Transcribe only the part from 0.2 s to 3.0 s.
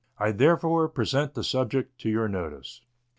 therefore present the subject to your notice.